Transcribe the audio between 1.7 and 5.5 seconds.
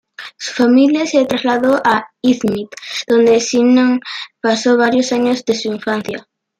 a İzmit, donde Sinan pasó varios años